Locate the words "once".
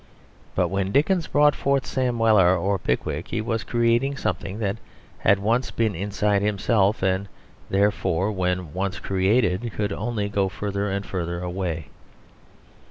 5.37-5.69, 8.73-8.97